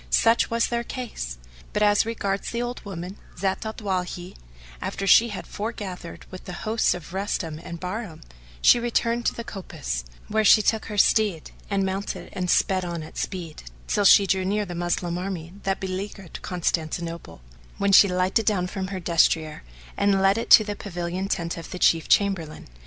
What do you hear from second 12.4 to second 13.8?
sped on at speed,